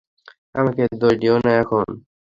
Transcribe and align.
আমাকে 0.55 0.81
দোষ 1.01 1.13
দিও 1.21 1.35
না 1.43 1.51
এখন। 1.61 1.87